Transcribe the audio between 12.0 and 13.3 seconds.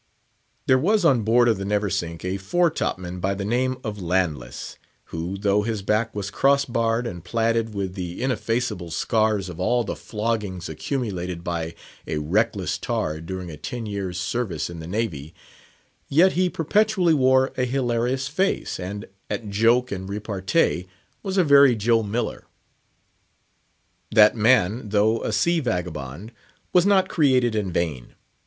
a reckless tar